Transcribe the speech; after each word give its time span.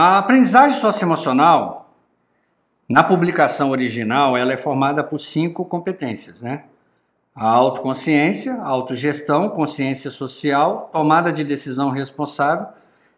A 0.00 0.16
aprendizagem 0.16 0.78
socioemocional, 0.78 1.92
na 2.88 3.02
publicação 3.02 3.72
original, 3.72 4.36
ela 4.36 4.52
é 4.52 4.56
formada 4.56 5.02
por 5.02 5.18
cinco 5.18 5.64
competências, 5.64 6.40
né? 6.40 6.66
A 7.34 7.48
autoconsciência, 7.48 8.54
a 8.62 8.68
autogestão, 8.68 9.48
consciência 9.48 10.08
social, 10.08 10.88
tomada 10.92 11.32
de 11.32 11.42
decisão 11.42 11.90
responsável 11.90 12.68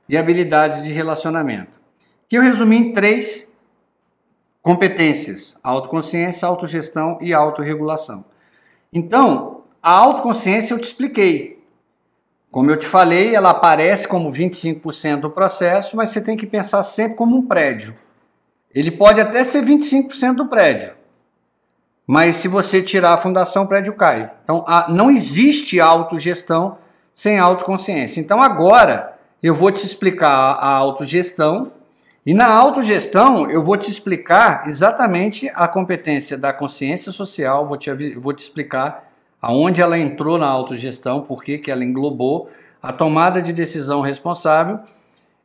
e 0.09 0.17
habilidades 0.17 0.82
de 0.82 0.91
relacionamento. 0.91 1.79
Que 2.27 2.39
eu 2.39 2.43
resumi 2.43 2.77
em 2.77 2.95
três 2.95 3.53
competências: 4.62 5.59
autoconsciência, 5.62 6.49
autogestão 6.49 7.19
e 7.21 7.35
autorregulação. 7.35 8.25
Então, 8.90 9.65
a 9.82 9.93
autoconsciência 9.93 10.73
eu 10.73 10.79
te 10.79 10.85
expliquei. 10.85 11.60
Como 12.50 12.71
eu 12.71 12.77
te 12.77 12.86
falei, 12.86 13.35
ela 13.35 13.50
aparece 13.50 14.09
como 14.09 14.31
25% 14.31 15.21
do 15.21 15.31
processo, 15.31 15.96
mas 15.96 16.11
você 16.11 16.21
tem 16.21 16.36
que 16.36 16.46
pensar 16.46 16.82
sempre 16.82 17.17
como 17.17 17.36
um 17.36 17.46
prédio. 17.46 17.96
Ele 18.75 18.90
pode 18.90 19.21
até 19.21 19.45
ser 19.45 19.64
25% 19.64 20.35
do 20.35 20.46
prédio, 20.46 20.95
mas 22.07 22.36
se 22.36 22.49
você 22.49 22.82
tirar 22.82 23.14
a 23.14 23.18
fundação, 23.18 23.64
o 23.64 23.68
prédio 23.68 23.95
cai. 23.95 24.32
Então, 24.43 24.64
não 24.89 25.11
existe 25.11 25.81
autogestão 25.81 26.79
sem 27.13 27.39
autoconsciência. 27.39 28.21
Então, 28.21 28.43
agora 28.43 29.17
eu 29.43 29.54
vou 29.54 29.71
te 29.71 29.85
explicar 29.87 30.31
a 30.31 30.68
autogestão 30.68 31.73
e 32.27 32.34
na 32.34 32.48
autogestão 32.48 33.51
eu 33.51 33.62
vou 33.62 33.77
te 33.77 33.91
explicar 33.91 34.69
exatamente 34.69 35.51
a 35.55 35.67
competência 35.67 36.37
da 36.37 36.53
consciência 36.53 37.12
social, 37.12 37.67
vou 37.67 37.77
te, 37.77 37.91
vou 38.14 38.33
te 38.33 38.42
explicar 38.42 39.09
aonde 39.41 39.81
ela 39.81 39.98
entrou 39.98 40.39
na 40.39 40.47
autogestão, 40.47 41.23
por 41.23 41.42
que, 41.42 41.70
ela 41.70 41.84
englobou 41.84 42.51
a 42.83 42.92
tomada 42.92 43.41
de 43.41 43.53
decisão 43.53 44.01
responsável 44.01 44.81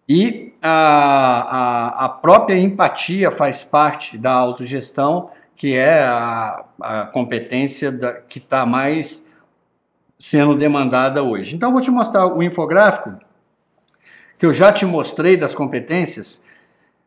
e 0.08 0.53
a, 0.61 2.00
a, 2.00 2.05
a 2.05 2.09
própria 2.09 2.58
empatia 2.58 3.31
faz 3.31 3.64
parte 3.64 4.17
da 4.17 4.31
autogestão, 4.31 5.30
que 5.55 5.75
é 5.75 6.03
a, 6.03 6.66
a 6.80 7.05
competência 7.08 7.92
da, 7.92 8.14
que 8.14 8.39
está 8.39 8.66
mais 8.66 9.25
sendo 10.20 10.55
demandada 10.55 11.23
hoje. 11.23 11.55
Então, 11.55 11.72
vou 11.72 11.81
te 11.81 11.92
mostrar 11.92 12.27
o 12.27 12.42
infográfico 12.44 13.17
que 14.38 14.45
eu 14.45 14.53
já 14.53 14.72
te 14.72 14.86
mostrei 14.86 15.38
das 15.38 15.55
competências 15.55 16.42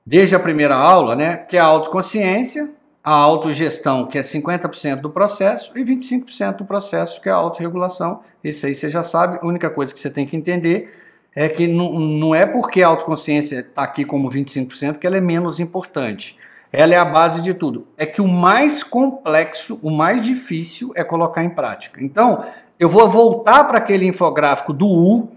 desde 0.05 0.35
a 0.35 0.41
primeira 0.41 0.75
aula, 0.75 1.15
né? 1.15 1.37
Que 1.37 1.57
é 1.57 1.61
a 1.61 1.65
autoconsciência, 1.65 2.71
a 3.03 3.13
autogestão, 3.13 4.07
que 4.07 4.19
é 4.19 4.23
50% 4.23 5.01
do 5.01 5.11
processo, 5.11 5.77
e 5.77 5.83
25% 5.83 6.57
do 6.57 6.65
processo, 6.65 7.21
que 7.21 7.29
é 7.29 7.33
a 7.33 7.37
autorregulação. 7.37 8.21
Isso 8.43 8.67
aí 8.67 8.75
você 8.75 8.89
já 8.89 9.03
sabe. 9.03 9.39
A 9.41 9.47
única 9.47 9.71
coisa 9.71 9.95
que 9.95 10.01
você 10.01 10.11
tem 10.11 10.27
que 10.27 10.37
entender 10.37 10.95
é 11.35 11.49
que 11.49 11.67
não, 11.67 11.93
não 11.93 12.35
é 12.35 12.45
porque 12.45 12.83
a 12.83 12.89
autoconsciência 12.89 13.61
está 13.61 13.83
aqui 13.83 14.05
como 14.05 14.31
25% 14.31 14.99
que 14.99 15.07
ela 15.07 15.17
é 15.17 15.21
menos 15.21 15.61
importante. 15.61 16.37
Ela 16.73 16.95
é 16.95 16.99
a 16.99 17.05
base 17.05 17.41
de 17.41 17.55
tudo. 17.55 17.87
É 17.97 18.05
que 18.05 18.21
o 18.21 18.29
mais 18.29 18.83
complexo, 18.83 19.79
o 19.83 19.91
mais 19.91 20.23
difícil 20.23 20.93
é 20.95 21.03
colocar 21.03 21.43
em 21.43 21.51
prática. 21.51 22.03
Então, 22.03 22.45
eu 22.79 22.89
vou 22.89 23.09
voltar 23.09 23.65
para 23.65 23.79
aquele 23.79 24.07
infográfico 24.07 24.73
do 24.73 24.87
U 24.87 25.31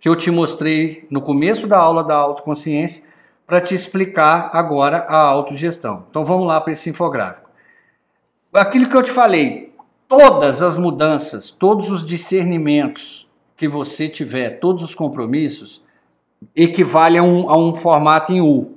que 0.00 0.08
eu 0.08 0.16
te 0.16 0.30
mostrei 0.30 1.06
no 1.08 1.22
começo 1.22 1.68
da 1.68 1.78
aula 1.78 2.02
da 2.02 2.16
autoconsciência 2.16 3.04
para 3.52 3.60
te 3.60 3.74
explicar 3.74 4.48
agora 4.54 5.04
a 5.06 5.18
autogestão. 5.18 6.06
Então 6.08 6.24
vamos 6.24 6.46
lá 6.46 6.58
para 6.58 6.72
esse 6.72 6.88
infográfico. 6.88 7.50
Aquilo 8.50 8.88
que 8.88 8.96
eu 8.96 9.02
te 9.02 9.10
falei, 9.10 9.74
todas 10.08 10.62
as 10.62 10.74
mudanças, 10.74 11.50
todos 11.50 11.90
os 11.90 12.02
discernimentos 12.02 13.30
que 13.54 13.68
você 13.68 14.08
tiver, 14.08 14.58
todos 14.58 14.82
os 14.82 14.94
compromissos, 14.94 15.84
equivalem 16.56 17.18
a 17.18 17.22
um, 17.22 17.50
a 17.50 17.58
um 17.58 17.74
formato 17.74 18.32
em 18.32 18.40
U. 18.40 18.72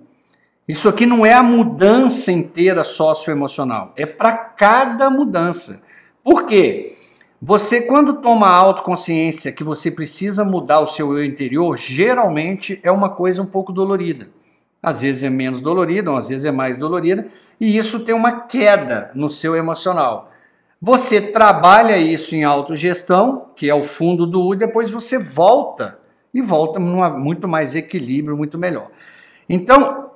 Isso 0.68 0.90
aqui 0.90 1.06
não 1.06 1.26
é 1.26 1.32
a 1.32 1.42
mudança 1.42 2.30
inteira 2.30 2.84
socioemocional, 2.84 3.94
é 3.96 4.06
para 4.06 4.34
cada 4.34 5.10
mudança. 5.10 5.82
Por 6.22 6.46
quê? 6.46 6.98
Você, 7.42 7.80
quando 7.80 8.16
toma 8.16 8.50
autoconsciência 8.50 9.54
que 9.54 9.64
você 9.64 9.90
precisa 9.90 10.44
mudar 10.44 10.82
o 10.82 10.86
seu 10.86 11.18
eu 11.18 11.24
interior, 11.24 11.78
geralmente 11.78 12.78
é 12.84 12.92
uma 12.92 13.08
coisa 13.08 13.42
um 13.42 13.46
pouco 13.46 13.72
dolorida. 13.72 14.35
Às 14.86 15.02
vezes 15.02 15.24
é 15.24 15.30
menos 15.32 15.62
dolorida, 15.62 16.16
às 16.16 16.30
vezes 16.30 16.46
é 16.46 16.52
mais 16.52 16.78
dolorida, 16.78 17.28
e 17.60 17.76
isso 17.76 18.02
tem 18.02 18.14
uma 18.14 18.42
queda 18.42 19.10
no 19.16 19.32
seu 19.32 19.56
emocional. 19.56 20.32
Você 20.80 21.20
trabalha 21.20 21.98
isso 21.98 22.36
em 22.36 22.44
autogestão, 22.44 23.48
que 23.56 23.68
é 23.68 23.74
o 23.74 23.84
fundo 23.84 24.28
do 24.28 24.44
U, 24.46 24.56
depois 24.56 24.92
você 24.92 25.18
volta 25.18 25.98
e 26.32 26.40
volta 26.40 26.80
muito 26.80 27.48
mais 27.48 27.74
equilíbrio, 27.74 28.38
muito 28.38 28.60
melhor. 28.60 28.92
Então, 29.50 30.12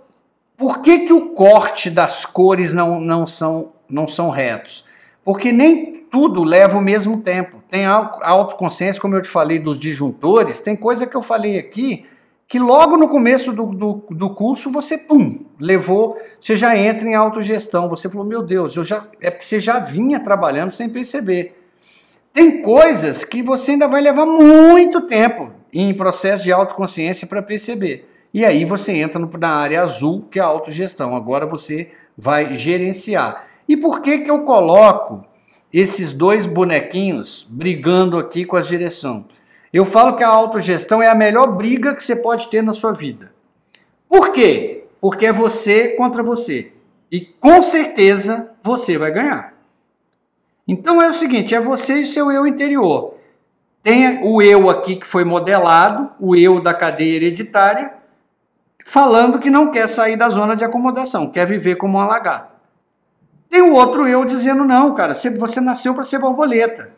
por 0.55 0.83
que, 0.83 0.99
que 0.99 1.13
o 1.13 1.29
corte 1.29 1.89
das 1.89 2.23
cores 2.23 2.71
não, 2.71 2.99
não, 2.99 3.25
são, 3.25 3.71
não 3.89 4.07
são 4.07 4.29
retos? 4.29 4.85
Porque 5.23 5.51
nem 5.51 6.03
tudo 6.11 6.43
leva 6.43 6.77
o 6.77 6.81
mesmo 6.81 7.21
tempo. 7.21 7.63
Tem 7.71 7.87
autoconsciência, 7.87 9.01
como 9.01 9.15
eu 9.15 9.21
te 9.23 9.29
falei 9.29 9.57
dos 9.57 9.79
disjuntores, 9.79 10.59
tem 10.59 10.75
coisa 10.75 11.07
que 11.07 11.15
eu 11.15 11.23
falei 11.23 11.57
aqui 11.57 12.05
que 12.49 12.57
logo 12.57 12.97
no 12.97 13.07
começo 13.07 13.53
do, 13.53 13.67
do, 13.67 14.03
do, 14.09 14.29
curso 14.31 14.71
você, 14.71 14.97
pum, 14.97 15.45
levou, 15.59 16.17
você 16.41 16.55
já 16.55 16.75
entra 16.75 17.07
em 17.07 17.13
autogestão. 17.13 17.87
Você 17.89 18.09
falou, 18.09 18.25
meu 18.25 18.41
Deus, 18.41 18.75
eu 18.75 18.83
já, 18.83 19.05
é 19.21 19.29
porque 19.29 19.45
você 19.45 19.59
já 19.59 19.77
vinha 19.77 20.19
trabalhando 20.19 20.71
sem 20.71 20.89
perceber. 20.89 21.55
Tem 22.33 22.63
coisas 22.63 23.23
que 23.23 23.43
você 23.43 23.71
ainda 23.71 23.87
vai 23.87 24.01
levar 24.01 24.25
muito 24.25 25.01
tempo 25.01 25.51
em 25.71 25.93
processo 25.93 26.41
de 26.41 26.51
autoconsciência 26.51 27.27
para 27.27 27.43
perceber. 27.43 28.09
E 28.33 28.43
aí 28.43 28.65
você 28.65 28.93
entra 28.93 29.19
no, 29.19 29.29
na 29.37 29.51
área 29.51 29.83
azul, 29.83 30.25
que 30.31 30.39
é 30.39 30.41
a 30.41 30.45
autogestão. 30.45 31.15
Agora 31.15 31.45
você 31.45 31.91
vai 32.17 32.57
gerenciar. 32.57 33.45
E 33.67 33.77
por 33.77 34.01
que, 34.01 34.19
que 34.19 34.31
eu 34.31 34.39
coloco 34.39 35.23
esses 35.71 36.11
dois 36.11 36.47
bonequinhos 36.47 37.45
brigando 37.47 38.17
aqui 38.17 38.43
com 38.43 38.55
a 38.55 38.61
direção? 38.61 39.25
Eu 39.71 39.85
falo 39.85 40.15
que 40.15 40.23
a 40.23 40.27
autogestão 40.27 41.01
é 41.01 41.07
a 41.07 41.15
melhor 41.15 41.47
briga 41.47 41.93
que 41.93 42.03
você 42.03 42.15
pode 42.15 42.47
ter 42.49 42.63
na 42.63 42.73
sua 42.73 42.91
vida. 42.91 43.31
Por 44.07 44.31
quê? 44.31 44.85
Porque 44.99 45.27
é 45.27 45.33
você 45.33 45.89
contra 45.89 46.23
você. 46.23 46.73
E 47.11 47.21
com 47.21 47.61
certeza 47.61 48.51
você 48.63 48.97
vai 48.97 49.11
ganhar. 49.11 49.53
Então 50.67 51.01
é 51.01 51.09
o 51.09 51.13
seguinte: 51.13 51.53
é 51.53 51.59
você 51.59 52.01
e 52.01 52.05
seu 52.05 52.31
eu 52.31 52.45
interior. 52.45 53.15
Tem 53.81 54.23
o 54.23 54.41
eu 54.41 54.69
aqui 54.69 54.95
que 54.95 55.07
foi 55.07 55.23
modelado, 55.23 56.11
o 56.19 56.35
eu 56.35 56.59
da 56.59 56.73
cadeia 56.73 57.15
hereditária, 57.15 57.93
falando 58.85 59.39
que 59.39 59.49
não 59.49 59.71
quer 59.71 59.87
sair 59.87 60.17
da 60.17 60.29
zona 60.29 60.55
de 60.55 60.63
acomodação, 60.63 61.29
quer 61.29 61.47
viver 61.47 61.75
como 61.75 61.97
uma 61.97 62.05
lagarta. 62.05 62.49
Tem 63.49 63.61
o 63.61 63.73
outro 63.73 64.07
eu 64.07 64.25
dizendo: 64.25 64.63
não, 64.63 64.93
cara, 64.93 65.15
você 65.15 65.61
nasceu 65.61 65.93
para 65.93 66.03
ser 66.03 66.19
borboleta. 66.19 66.93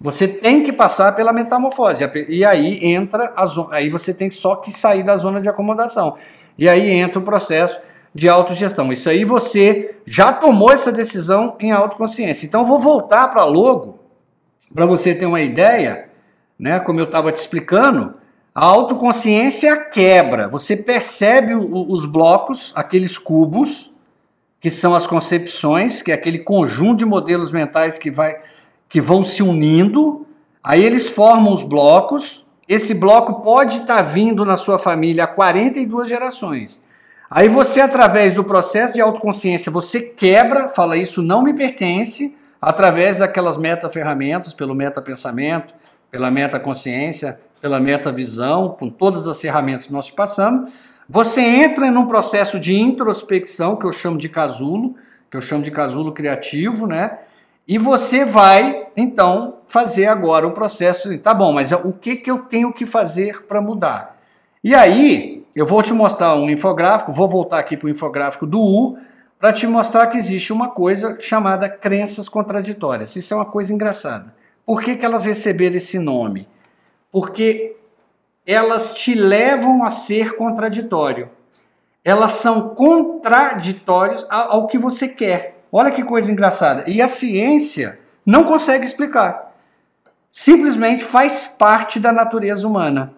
Você 0.00 0.28
tem 0.28 0.62
que 0.62 0.72
passar 0.72 1.14
pela 1.14 1.32
metamorfose. 1.32 2.04
E 2.28 2.44
aí 2.44 2.84
entra 2.84 3.32
a 3.34 3.44
zona, 3.46 3.74
aí 3.74 3.88
você 3.88 4.14
tem 4.14 4.30
só 4.30 4.56
que 4.56 4.72
sair 4.72 5.02
da 5.02 5.16
zona 5.16 5.40
de 5.40 5.48
acomodação. 5.48 6.16
E 6.56 6.68
aí 6.68 6.90
entra 6.90 7.18
o 7.18 7.22
processo 7.22 7.80
de 8.14 8.28
autogestão. 8.28 8.92
Isso 8.92 9.08
aí 9.08 9.24
você 9.24 9.96
já 10.06 10.32
tomou 10.32 10.72
essa 10.72 10.92
decisão 10.92 11.56
em 11.58 11.72
autoconsciência. 11.72 12.46
Então 12.46 12.64
vou 12.64 12.78
voltar 12.78 13.28
para 13.28 13.44
logo 13.44 13.98
para 14.72 14.86
você 14.86 15.14
ter 15.14 15.26
uma 15.26 15.40
ideia, 15.40 16.08
né, 16.58 16.78
como 16.78 17.00
eu 17.00 17.04
estava 17.04 17.32
te 17.32 17.38
explicando, 17.38 18.14
a 18.54 18.64
autoconsciência 18.64 19.76
quebra. 19.76 20.48
Você 20.48 20.76
percebe 20.76 21.54
os 21.54 22.04
blocos, 22.06 22.72
aqueles 22.74 23.16
cubos, 23.16 23.92
que 24.60 24.70
são 24.70 24.94
as 24.94 25.06
concepções, 25.06 26.02
que 26.02 26.10
é 26.10 26.14
aquele 26.14 26.40
conjunto 26.40 26.98
de 26.98 27.04
modelos 27.04 27.52
mentais 27.52 27.98
que 27.98 28.10
vai 28.10 28.36
que 28.88 29.00
vão 29.00 29.24
se 29.24 29.42
unindo, 29.42 30.26
aí 30.62 30.82
eles 30.82 31.06
formam 31.06 31.52
os 31.52 31.62
blocos. 31.62 32.46
Esse 32.68 32.94
bloco 32.94 33.42
pode 33.42 33.80
estar 33.80 33.96
tá 33.96 34.02
vindo 34.02 34.44
na 34.44 34.56
sua 34.56 34.78
família 34.78 35.24
há 35.24 35.26
42 35.26 36.08
gerações. 36.08 36.82
Aí 37.30 37.48
você, 37.48 37.80
através 37.80 38.32
do 38.34 38.42
processo 38.42 38.94
de 38.94 39.00
autoconsciência, 39.00 39.70
você 39.70 40.00
quebra, 40.00 40.68
fala 40.68 40.96
isso 40.96 41.22
não 41.22 41.42
me 41.42 41.52
pertence, 41.52 42.34
através 42.60 43.18
daquelas 43.18 43.58
meta-ferramentas, 43.58 44.54
pelo 44.54 44.74
meta-pensamento, 44.74 45.74
pela 46.10 46.30
meta-consciência, 46.30 47.38
pela 47.60 47.78
meta-visão, 47.78 48.70
com 48.70 48.88
todas 48.88 49.26
as 49.26 49.38
ferramentas 49.40 49.86
que 49.86 49.92
nós 49.92 50.06
te 50.06 50.12
passamos. 50.14 50.70
Você 51.08 51.40
entra 51.40 51.90
num 51.90 52.06
processo 52.06 52.58
de 52.58 52.74
introspecção, 52.74 53.76
que 53.76 53.84
eu 53.84 53.92
chamo 53.92 54.16
de 54.16 54.28
casulo, 54.28 54.94
que 55.30 55.36
eu 55.36 55.42
chamo 55.42 55.62
de 55.62 55.70
casulo 55.70 56.12
criativo, 56.12 56.86
né? 56.86 57.18
E 57.68 57.76
você 57.76 58.24
vai, 58.24 58.86
então, 58.96 59.58
fazer 59.66 60.06
agora 60.06 60.46
o 60.46 60.52
processo. 60.52 61.18
Tá 61.18 61.34
bom, 61.34 61.52
mas 61.52 61.70
o 61.70 61.92
que, 61.92 62.16
que 62.16 62.30
eu 62.30 62.38
tenho 62.38 62.72
que 62.72 62.86
fazer 62.86 63.44
para 63.44 63.60
mudar? 63.60 64.18
E 64.64 64.74
aí, 64.74 65.46
eu 65.54 65.66
vou 65.66 65.82
te 65.82 65.92
mostrar 65.92 66.34
um 66.34 66.48
infográfico, 66.48 67.12
vou 67.12 67.28
voltar 67.28 67.58
aqui 67.58 67.76
para 67.76 67.86
o 67.86 67.90
infográfico 67.90 68.46
do 68.46 68.58
U, 68.58 68.96
para 69.38 69.52
te 69.52 69.66
mostrar 69.66 70.06
que 70.06 70.16
existe 70.16 70.50
uma 70.50 70.68
coisa 70.68 71.18
chamada 71.20 71.68
crenças 71.68 72.26
contraditórias. 72.26 73.14
Isso 73.14 73.34
é 73.34 73.36
uma 73.36 73.44
coisa 73.44 73.72
engraçada. 73.72 74.34
Por 74.64 74.82
que, 74.82 74.96
que 74.96 75.04
elas 75.04 75.26
receberam 75.26 75.76
esse 75.76 75.98
nome? 75.98 76.48
Porque 77.12 77.76
elas 78.46 78.92
te 78.92 79.14
levam 79.14 79.84
a 79.84 79.90
ser 79.90 80.36
contraditório. 80.36 81.28
elas 82.02 82.32
são 82.32 82.70
contraditórias 82.70 84.26
ao 84.30 84.66
que 84.66 84.78
você 84.78 85.06
quer. 85.06 85.57
Olha 85.70 85.90
que 85.90 86.02
coisa 86.02 86.30
engraçada. 86.30 86.84
E 86.86 87.02
a 87.02 87.08
ciência 87.08 87.98
não 88.24 88.44
consegue 88.44 88.84
explicar. 88.84 89.54
Simplesmente 90.30 91.04
faz 91.04 91.46
parte 91.46 91.98
da 91.98 92.12
natureza 92.12 92.66
humana. 92.66 93.14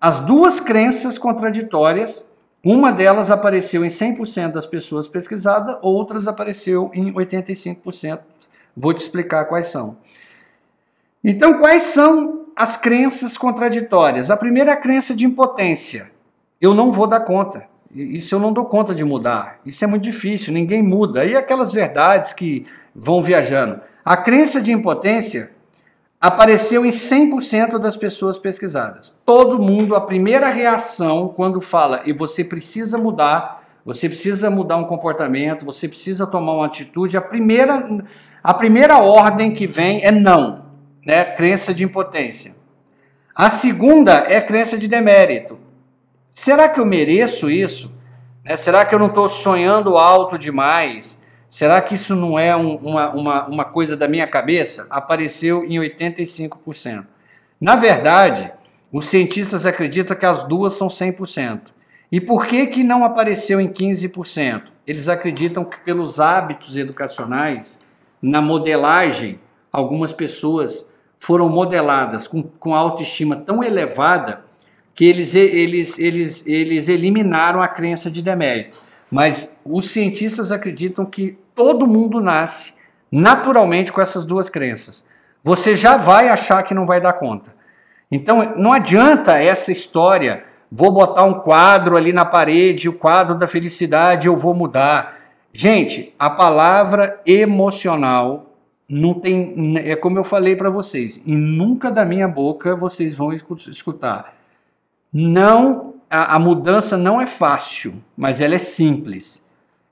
As 0.00 0.18
duas 0.18 0.58
crenças 0.58 1.16
contraditórias, 1.16 2.28
uma 2.64 2.90
delas 2.92 3.30
apareceu 3.30 3.84
em 3.84 3.88
100% 3.88 4.52
das 4.52 4.66
pessoas 4.66 5.06
pesquisadas, 5.06 5.76
outras 5.80 6.26
apareceu 6.26 6.90
em 6.94 7.12
85%. 7.12 8.20
Vou 8.76 8.92
te 8.92 9.00
explicar 9.00 9.44
quais 9.44 9.68
são. 9.68 9.96
Então, 11.22 11.58
quais 11.58 11.84
são 11.84 12.46
as 12.56 12.76
crenças 12.76 13.36
contraditórias? 13.36 14.30
A 14.30 14.36
primeira 14.36 14.70
é 14.70 14.74
a 14.74 14.76
crença 14.80 15.14
de 15.14 15.24
impotência. 15.24 16.10
Eu 16.60 16.74
não 16.74 16.90
vou 16.90 17.06
dar 17.06 17.20
conta. 17.20 17.68
Isso 17.94 18.34
eu 18.34 18.40
não 18.40 18.52
dou 18.52 18.64
conta 18.64 18.94
de 18.94 19.04
mudar. 19.04 19.60
Isso 19.66 19.84
é 19.84 19.86
muito 19.86 20.02
difícil, 20.02 20.52
ninguém 20.52 20.82
muda. 20.82 21.24
E 21.24 21.36
aquelas 21.36 21.72
verdades 21.72 22.32
que 22.32 22.66
vão 22.94 23.22
viajando. 23.22 23.80
A 24.04 24.16
crença 24.16 24.60
de 24.60 24.72
impotência 24.72 25.52
apareceu 26.20 26.86
em 26.86 26.90
100% 26.90 27.78
das 27.78 27.96
pessoas 27.96 28.38
pesquisadas. 28.38 29.12
Todo 29.26 29.60
mundo, 29.60 29.94
a 29.94 30.00
primeira 30.00 30.48
reação 30.48 31.28
quando 31.28 31.60
fala 31.60 32.02
e 32.06 32.12
você 32.12 32.44
precisa 32.44 32.96
mudar, 32.96 33.64
você 33.84 34.08
precisa 34.08 34.48
mudar 34.48 34.76
um 34.76 34.84
comportamento, 34.84 35.66
você 35.66 35.88
precisa 35.88 36.26
tomar 36.26 36.54
uma 36.54 36.66
atitude, 36.66 37.16
a 37.16 37.20
primeira, 37.20 38.04
a 38.42 38.54
primeira 38.54 38.98
ordem 38.98 39.52
que 39.52 39.66
vem 39.66 40.04
é 40.04 40.12
não, 40.12 40.66
né? 41.04 41.24
Crença 41.24 41.74
de 41.74 41.82
impotência. 41.82 42.54
A 43.34 43.50
segunda 43.50 44.24
é 44.28 44.40
crença 44.40 44.78
de 44.78 44.86
demérito. 44.86 45.58
Será 46.32 46.66
que 46.66 46.80
eu 46.80 46.86
mereço 46.86 47.50
isso? 47.50 47.92
Né? 48.42 48.56
Será 48.56 48.86
que 48.86 48.94
eu 48.94 48.98
não 48.98 49.08
estou 49.08 49.28
sonhando 49.28 49.98
alto 49.98 50.38
demais? 50.38 51.20
Será 51.46 51.78
que 51.82 51.94
isso 51.94 52.16
não 52.16 52.38
é 52.38 52.56
um, 52.56 52.76
uma, 52.76 53.10
uma, 53.10 53.46
uma 53.46 53.64
coisa 53.66 53.94
da 53.94 54.08
minha 54.08 54.26
cabeça? 54.26 54.86
Apareceu 54.88 55.62
em 55.66 55.78
85%. 55.78 57.04
Na 57.60 57.76
verdade, 57.76 58.50
os 58.90 59.04
cientistas 59.04 59.66
acreditam 59.66 60.16
que 60.16 60.24
as 60.24 60.42
duas 60.42 60.72
são 60.72 60.88
100%. 60.88 61.60
E 62.10 62.18
por 62.18 62.46
que, 62.46 62.66
que 62.66 62.82
não 62.82 63.04
apareceu 63.04 63.60
em 63.60 63.68
15%? 63.68 64.62
Eles 64.86 65.08
acreditam 65.08 65.66
que 65.66 65.78
pelos 65.80 66.18
hábitos 66.18 66.78
educacionais, 66.78 67.78
na 68.22 68.40
modelagem, 68.40 69.38
algumas 69.70 70.14
pessoas 70.14 70.90
foram 71.18 71.50
modeladas 71.50 72.26
com, 72.26 72.42
com 72.42 72.74
autoestima 72.74 73.36
tão 73.36 73.62
elevada 73.62 74.44
que 74.94 75.04
eles, 75.06 75.34
eles, 75.34 75.98
eles, 75.98 76.46
eles 76.46 76.88
eliminaram 76.88 77.62
a 77.62 77.68
crença 77.68 78.10
de 78.10 78.22
demérito. 78.22 78.80
Mas 79.10 79.56
os 79.64 79.90
cientistas 79.90 80.50
acreditam 80.50 81.04
que 81.04 81.38
todo 81.54 81.86
mundo 81.86 82.20
nasce 82.20 82.74
naturalmente 83.10 83.92
com 83.92 84.00
essas 84.00 84.24
duas 84.24 84.48
crenças. 84.48 85.04
Você 85.44 85.76
já 85.76 85.96
vai 85.96 86.28
achar 86.28 86.62
que 86.62 86.74
não 86.74 86.86
vai 86.86 87.00
dar 87.00 87.12
conta. 87.14 87.54
Então 88.10 88.54
não 88.56 88.72
adianta 88.72 89.38
essa 89.38 89.72
história, 89.72 90.44
vou 90.70 90.90
botar 90.90 91.24
um 91.24 91.34
quadro 91.34 91.96
ali 91.96 92.12
na 92.12 92.24
parede, 92.24 92.88
o 92.88 92.92
quadro 92.92 93.34
da 93.34 93.46
felicidade, 93.46 94.26
eu 94.26 94.36
vou 94.36 94.54
mudar. 94.54 95.18
Gente, 95.52 96.14
a 96.18 96.30
palavra 96.30 97.20
emocional 97.26 98.54
não 98.88 99.14
tem, 99.14 99.74
é 99.84 99.96
como 99.96 100.18
eu 100.18 100.24
falei 100.24 100.54
para 100.54 100.68
vocês, 100.68 101.20
e 101.24 101.34
nunca 101.34 101.90
da 101.90 102.04
minha 102.04 102.28
boca 102.28 102.76
vocês 102.76 103.14
vão 103.14 103.32
escutar 103.32 104.41
não 105.12 105.94
a, 106.08 106.36
a 106.36 106.38
mudança 106.38 106.96
não 106.96 107.20
é 107.20 107.26
fácil, 107.26 107.94
mas 108.16 108.40
ela 108.40 108.54
é 108.54 108.58
simples. 108.58 109.42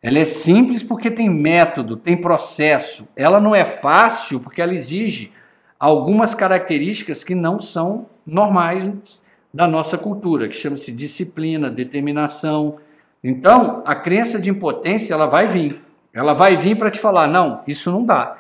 Ela 0.02 0.19
é 0.19 0.25
simples 0.25 0.82
porque 0.82 1.11
tem 1.11 1.28
método, 1.28 1.96
tem 1.96 2.17
processo. 2.17 3.08
Ela 3.14 3.40
não 3.40 3.55
é 3.55 3.64
fácil 3.64 4.40
porque 4.40 4.62
ela 4.62 4.75
exige 4.75 5.32
algumas 5.78 6.34
características 6.34 7.25
que 7.25 7.34
não 7.34 7.61
são 7.61 8.06
normais 8.26 9.22
da 9.52 9.67
nossa 9.67 9.99
cultura, 9.99 10.49
que 10.49 10.55
chama-se 10.55 10.93
disciplina, 10.93 11.70
determinação. 11.70 12.76
Então, 13.22 13.82
a 13.84 13.94
crença 13.94 14.38
de 14.38 14.49
impotência, 14.50 15.12
ela 15.12 15.26
vai 15.26 15.46
vir. 15.46 15.82
Ela 16.12 16.34
vai 16.34 16.56
vir 16.56 16.76
para 16.76 16.90
te 16.90 16.99
falar: 16.99 17.26
não, 17.26 17.62
isso 17.67 17.90
não 17.90 18.05
dá. 18.05 18.37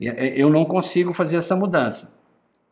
Eu 0.00 0.50
não 0.50 0.64
consigo 0.64 1.12
fazer 1.12 1.36
essa 1.36 1.54
mudança. 1.54 2.12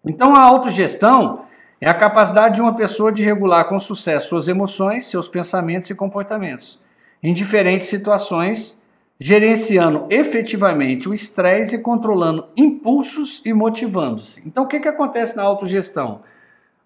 Então, 0.04 0.34
a 0.34 0.40
autogestão, 0.40 1.44
é 1.81 1.88
a 1.88 1.94
capacidade 1.94 2.56
de 2.56 2.61
uma 2.61 2.77
pessoa 2.77 3.11
de 3.11 3.23
regular 3.23 3.67
com 3.69 3.79
sucesso 3.81 4.29
suas 4.29 4.49
emoções, 4.49 5.06
seus 5.06 5.29
pensamentos 5.29 5.88
e 5.88 5.94
comportamentos, 5.94 6.79
em 7.23 7.32
diferentes 7.32 7.88
situações, 7.88 8.79
gerenciando 9.19 10.06
efetivamente 10.11 11.09
o 11.09 11.15
estresse 11.15 11.77
e 11.77 11.79
controlando 11.79 12.49
impulsos 12.56 13.41
e 13.44 13.53
motivando-se. 13.53 14.43
Então, 14.47 14.65
o 14.65 14.67
que, 14.67 14.81
que 14.81 14.88
acontece 14.88 15.37
na 15.37 15.43
autogestão? 15.43 16.21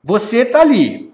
Você 0.02 0.38
está 0.38 0.60
ali, 0.60 1.12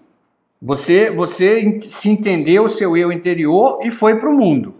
você, 0.61 1.11
você 1.11 1.81
se 1.81 2.11
entendeu 2.11 2.65
o 2.65 2.71
seu 2.71 2.97
eu 2.97 3.11
interior 3.11 3.79
e 3.82 3.91
foi 3.91 4.17
para 4.17 4.29
o 4.29 4.37
mundo. 4.37 4.75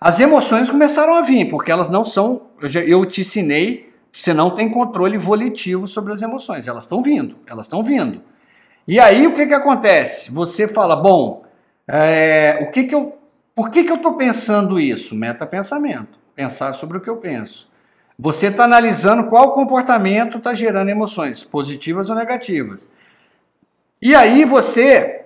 As 0.00 0.18
emoções 0.18 0.70
começaram 0.70 1.14
a 1.14 1.20
vir, 1.20 1.48
porque 1.48 1.70
elas 1.70 1.90
não 1.90 2.04
são. 2.04 2.42
Eu, 2.60 2.70
já, 2.70 2.80
eu 2.80 3.04
te 3.04 3.20
ensinei, 3.20 3.92
você 4.10 4.32
não 4.32 4.50
tem 4.50 4.68
controle 4.68 5.18
volitivo 5.18 5.86
sobre 5.86 6.12
as 6.12 6.22
emoções. 6.22 6.66
Elas 6.66 6.84
estão 6.84 7.02
vindo, 7.02 7.36
elas 7.46 7.66
estão 7.66 7.84
vindo. 7.84 8.22
E 8.86 8.98
aí 8.98 9.26
o 9.26 9.34
que, 9.34 9.46
que 9.46 9.54
acontece? 9.54 10.30
Você 10.32 10.66
fala, 10.66 10.96
bom, 10.96 11.44
é, 11.86 12.58
o 12.62 12.70
que 12.70 12.84
que 12.84 12.94
eu, 12.94 13.18
por 13.54 13.70
que, 13.70 13.84
que 13.84 13.90
eu 13.90 13.96
estou 13.96 14.14
pensando 14.14 14.78
isso? 14.80 15.14
Meta 15.14 15.46
pensamento, 15.46 16.18
pensar 16.34 16.72
sobre 16.72 16.98
o 16.98 17.00
que 17.00 17.10
eu 17.10 17.16
penso. 17.16 17.68
Você 18.18 18.48
está 18.48 18.64
analisando 18.64 19.28
qual 19.28 19.52
comportamento 19.52 20.38
está 20.38 20.52
gerando 20.52 20.90
emoções, 20.90 21.42
positivas 21.42 22.10
ou 22.10 22.16
negativas. 22.16 22.88
E 24.00 24.14
aí 24.14 24.44
você 24.44 25.24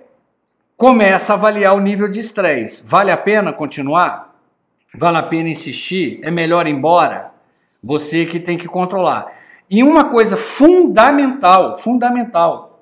começa 0.77 1.33
a 1.33 1.35
avaliar 1.35 1.75
o 1.75 1.79
nível 1.79 2.07
de 2.07 2.19
estresse. 2.19 2.83
Vale 2.85 3.11
a 3.11 3.17
pena 3.17 3.53
continuar? 3.53 4.35
Vale 4.93 5.17
a 5.17 5.23
pena 5.23 5.49
insistir? 5.49 6.19
É 6.23 6.31
melhor 6.31 6.67
ir 6.67 6.71
embora? 6.71 7.31
Você 7.83 8.25
que 8.25 8.39
tem 8.39 8.57
que 8.57 8.67
controlar. 8.67 9.31
E 9.69 9.83
uma 9.83 10.05
coisa 10.05 10.37
fundamental, 10.37 11.77
fundamental, 11.77 12.74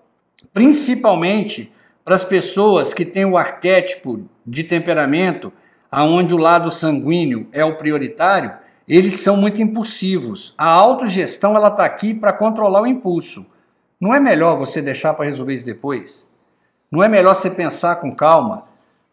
principalmente 0.51 1.71
para 2.03 2.15
as 2.15 2.25
pessoas 2.25 2.93
que 2.93 3.05
têm 3.05 3.25
o 3.25 3.37
arquétipo 3.37 4.21
de 4.45 4.63
temperamento, 4.63 5.53
aonde 5.89 6.33
o 6.33 6.37
lado 6.37 6.71
sanguíneo 6.71 7.47
é 7.51 7.63
o 7.63 7.77
prioritário, 7.77 8.53
eles 8.87 9.15
são 9.15 9.37
muito 9.37 9.61
impulsivos. 9.61 10.53
A 10.57 10.67
autogestão 10.67 11.55
ela 11.55 11.69
está 11.69 11.85
aqui 11.85 12.13
para 12.13 12.33
controlar 12.33 12.81
o 12.81 12.87
impulso. 12.87 13.45
Não 13.99 14.13
é 14.13 14.19
melhor 14.19 14.57
você 14.57 14.81
deixar 14.81 15.13
para 15.13 15.25
resolver 15.25 15.53
isso 15.53 15.65
depois? 15.65 16.29
Não 16.91 17.01
é 17.01 17.07
melhor 17.07 17.35
você 17.35 17.49
pensar 17.49 17.97
com 17.97 18.11
calma? 18.11 18.65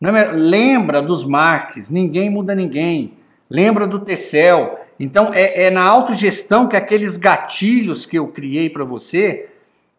É. 0.03 0.33
Lembra 0.33 1.01
dos 1.01 1.25
Marques, 1.25 1.91
ninguém 1.91 2.29
muda 2.31 2.55
ninguém. 2.55 3.15
Lembra 3.49 3.87
do 3.87 4.01
Tecel. 4.01 4.81
Então 4.99 5.31
é, 5.33 5.65
é 5.65 5.71
na 5.71 5.83
autogestão 5.83 6.67
que 6.67 6.77
aqueles 6.77 7.17
gatilhos 7.17 8.05
que 8.05 8.19
eu 8.19 8.29
criei 8.29 8.69
para 8.69 8.85
você 8.85 9.50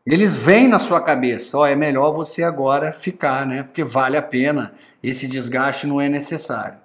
eles 0.06 0.36
vêm 0.36 0.68
na 0.68 0.80
sua 0.80 1.00
cabeça, 1.02 1.58
ó, 1.58 1.62
oh, 1.62 1.66
é 1.66 1.76
melhor 1.76 2.12
você 2.12 2.44
agora 2.44 2.92
ficar, 2.92 3.46
né? 3.46 3.64
Porque 3.64 3.84
vale 3.84 4.18
a 4.18 4.22
pena, 4.22 4.74
esse 5.04 5.28
desgaste 5.28 5.86
não 5.86 6.02
é 6.02 6.10
necessário. 6.10 6.78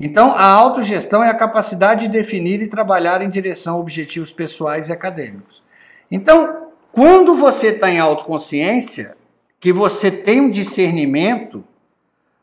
Então, 0.00 0.32
a 0.32 0.44
autogestão 0.44 1.22
é 1.22 1.28
a 1.28 1.34
capacidade 1.34 2.06
de 2.06 2.12
definir 2.12 2.62
e 2.62 2.68
trabalhar 2.68 3.22
em 3.22 3.30
direção 3.30 3.76
a 3.76 3.78
objetivos 3.78 4.32
pessoais 4.32 4.88
e 4.88 4.92
acadêmicos. 4.92 5.62
Então, 6.10 6.68
quando 6.92 7.34
você 7.34 7.68
está 7.68 7.90
em 7.90 7.98
autoconsciência, 7.98 9.16
que 9.60 9.72
você 9.72 10.10
tem 10.10 10.40
um 10.40 10.50
discernimento, 10.50 11.64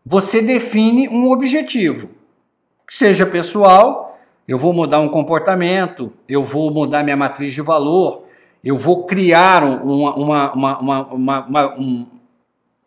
você 0.06 0.42
define 0.42 1.08
um 1.08 1.32
objetivo, 1.32 2.10
que 2.86 2.94
seja 2.94 3.26
pessoal, 3.26 4.20
eu 4.48 4.58
vou 4.58 4.74
mudar 4.74 5.00
um 5.00 5.10
comportamento, 5.10 6.14
eu 6.28 6.44
vou 6.44 6.72
mudar 6.72 7.04
minha 7.04 7.18
matriz 7.18 7.54
de 7.54 7.62
valor, 7.62 8.25
eu 8.66 8.80
vou 8.80 9.06
criar 9.06 9.64
uma, 9.64 10.16
uma, 10.16 10.52
uma, 10.82 11.08
uma, 11.14 11.76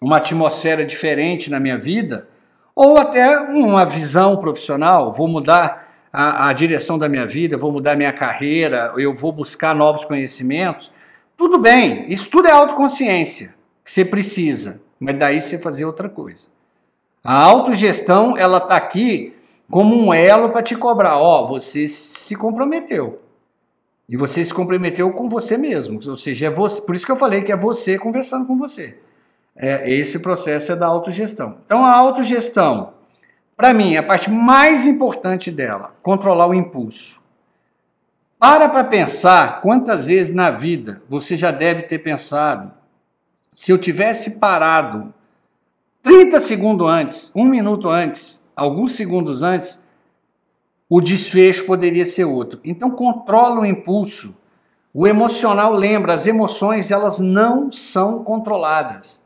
uma 0.01 0.17
atmosfera 0.17 0.85
diferente 0.85 1.49
na 1.49 1.61
minha 1.61 1.79
vida, 1.79 2.29
ou 2.75 2.99
até 2.99 3.39
uma 3.39 3.85
visão 3.85 4.37
profissional, 4.37 5.13
vou 5.13 5.29
mudar 5.29 5.89
a, 6.13 6.49
a 6.49 6.53
direção 6.53 6.99
da 6.99 7.09
minha 7.09 7.25
vida, 7.25 7.57
vou 7.57 7.71
mudar 7.71 7.97
minha 7.97 8.13
carreira, 8.13 8.93
eu 8.97 9.15
vou 9.15 9.31
buscar 9.31 9.73
novos 9.73 10.05
conhecimentos. 10.05 10.91
Tudo 11.37 11.59
bem, 11.59 12.07
isso 12.13 12.29
tudo 12.29 12.49
é 12.49 12.51
autoconsciência 12.51 13.55
que 13.85 13.93
você 13.93 14.05
precisa, 14.05 14.81
mas 14.99 15.17
daí 15.17 15.41
você 15.41 15.59
fazer 15.59 15.85
outra 15.85 16.09
coisa. 16.09 16.49
A 17.23 17.35
autogestão, 17.35 18.37
ela 18.37 18.59
está 18.59 18.77
aqui 18.77 19.33
como 19.71 19.95
um 19.97 20.13
elo 20.13 20.51
para 20.51 20.63
te 20.63 20.75
cobrar. 20.75 21.19
Ó, 21.19 21.45
oh, 21.45 21.49
você 21.49 21.87
se 21.87 22.35
comprometeu. 22.35 23.21
E 24.09 24.17
você 24.17 24.45
se 24.45 24.55
comprometeu 24.55 25.13
com 25.13 25.29
você 25.29 25.59
mesmo. 25.59 26.01
Ou 26.07 26.17
seja, 26.17 26.47
é 26.47 26.51
você, 26.51 26.81
por 26.81 26.97
isso 26.97 27.05
que 27.05 27.13
eu 27.13 27.17
falei 27.17 27.43
que 27.43 27.53
é 27.53 27.57
você 27.57 27.99
conversando 27.99 28.47
com 28.47 28.57
você. 28.57 28.99
É, 29.55 29.91
esse 29.93 30.21
processo 30.21 30.73
é 30.73 30.77
da 30.77 30.87
autogestão. 30.87 31.59
Então, 31.67 31.85
a 31.85 31.95
autogestão, 31.95 32.95
para 33.57 33.75
mim, 33.75 33.97
a 33.97 34.03
parte 34.03 34.31
mais 34.31 34.87
importante 34.87 35.51
dela, 35.51 35.95
controlar 36.03 36.47
o 36.47 36.55
impulso. 36.55 37.21
Para 38.39 38.69
para 38.69 38.85
pensar 38.85 39.61
quantas 39.61 40.07
vezes 40.07 40.33
na 40.33 40.51
vida 40.51 41.03
você 41.09 41.37
já 41.37 41.51
deve 41.51 41.83
ter 41.83 41.99
pensado, 41.99 42.73
se 43.53 43.73
eu 43.73 43.77
tivesse 43.77 44.39
parado 44.39 45.13
30 46.05 46.39
segundos 46.39 46.89
antes, 46.89 47.33
um 47.35 47.45
minuto 47.45 47.89
antes, 47.89 48.41
alguns 48.55 48.93
segundos 48.93 49.43
antes, 49.43 49.81
o 50.89 51.01
desfecho 51.01 51.67
poderia 51.67 52.07
ser 52.07 52.25
outro. 52.25 52.61
Então 52.65 52.91
controla 52.91 53.61
o 53.61 53.67
impulso. 53.67 54.37
O 54.93 55.07
emocional 55.07 55.73
lembra, 55.73 56.15
as 56.15 56.27
emoções 56.27 56.91
elas 56.91 57.19
não 57.19 57.71
são 57.71 58.25
controladas. 58.25 59.23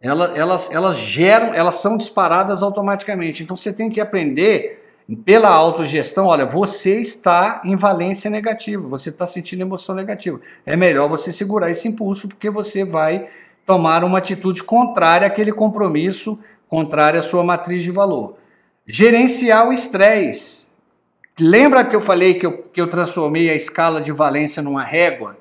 Elas, 0.00 0.36
elas, 0.36 0.70
elas 0.70 0.96
geram, 0.98 1.54
elas 1.54 1.76
são 1.76 1.96
disparadas 1.96 2.62
automaticamente. 2.62 3.42
Então 3.42 3.56
você 3.56 3.72
tem 3.72 3.88
que 3.88 4.00
aprender 4.00 4.84
pela 5.24 5.48
autogestão, 5.48 6.26
olha, 6.26 6.44
você 6.44 7.00
está 7.00 7.62
em 7.64 7.76
valência 7.76 8.28
negativa, 8.28 8.88
você 8.88 9.10
está 9.10 9.26
sentindo 9.26 9.62
emoção 9.62 9.94
negativa. 9.94 10.40
É 10.64 10.76
melhor 10.76 11.08
você 11.08 11.32
segurar 11.32 11.70
esse 11.70 11.86
impulso, 11.86 12.26
porque 12.26 12.50
você 12.50 12.84
vai 12.84 13.28
tomar 13.64 14.02
uma 14.02 14.18
atitude 14.18 14.64
contrária 14.64 15.26
àquele 15.26 15.52
compromisso, 15.52 16.38
contrária 16.68 17.20
à 17.20 17.22
sua 17.22 17.44
matriz 17.44 17.84
de 17.84 17.90
valor. 17.92 18.36
Gerenciar 18.84 19.68
o 19.68 19.72
estresse. 19.72 20.65
Lembra 21.38 21.84
que 21.84 21.94
eu 21.94 22.00
falei 22.00 22.34
que 22.34 22.46
eu, 22.46 22.62
que 22.62 22.80
eu 22.80 22.88
transformei 22.88 23.50
a 23.50 23.54
escala 23.54 24.00
de 24.00 24.10
valência 24.10 24.62
numa 24.62 24.82
régua? 24.82 25.36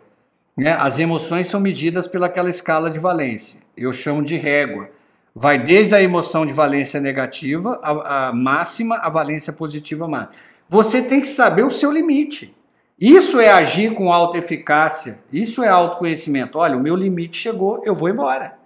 Né? 0.56 0.76
As 0.78 1.00
emoções 1.00 1.48
são 1.48 1.60
medidas 1.60 2.06
pelaquela 2.06 2.50
escala 2.50 2.92
de 2.92 3.00
valência. 3.00 3.62
Eu 3.78 3.94
chamo 3.94 4.22
de 4.22 4.36
régua. 4.36 4.90
Vai 5.34 5.58
desde 5.58 5.96
a 5.96 6.02
emoção 6.02 6.46
de 6.46 6.52
valência 6.52 7.00
negativa, 7.00 7.80
a, 7.82 8.28
a 8.28 8.34
máxima, 8.34 8.98
a 8.98 9.10
valência 9.10 9.54
positiva 9.54 10.06
máxima. 10.08 10.34
Você 10.70 11.02
tem 11.02 11.22
que 11.22 11.28
saber 11.28 11.64
o 11.64 11.72
seu 11.72 11.92
limite. 11.92 12.54
Isso 13.00 13.40
é 13.40 13.50
agir 13.50 13.94
com 13.94 14.12
autoeficácia. 14.12 15.20
Isso 15.32 15.64
é 15.64 15.70
autoconhecimento. 15.70 16.58
Olha, 16.58 16.78
o 16.78 16.82
meu 16.82 16.96
limite 16.96 17.38
chegou, 17.38 17.82
eu 17.86 17.96
vou 17.96 18.10
embora. 18.10 18.58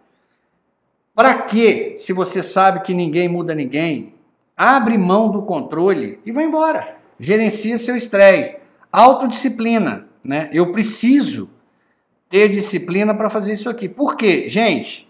Para 1.14 1.36
quê? 1.44 1.94
Se 1.98 2.12
você 2.12 2.42
sabe 2.42 2.82
que 2.82 2.94
ninguém 2.94 3.28
muda 3.28 3.54
ninguém, 3.54 4.16
abre 4.58 4.98
mão 4.98 5.30
do 5.30 5.44
controle 5.44 6.20
e 6.26 6.32
vai 6.32 6.46
embora. 6.46 6.99
Gerencia 7.20 7.78
seu 7.78 7.96
estresse. 7.96 8.58
Autodisciplina. 8.92 10.08
Né? 10.24 10.50
Eu 10.54 10.72
preciso 10.72 11.50
ter 12.30 12.50
disciplina 12.50 13.14
para 13.14 13.30
fazer 13.30 13.54
isso 13.54 13.70
aqui. 13.70 13.90
Por 13.90 14.16
quê? 14.16 14.50
Gente, 14.50 15.10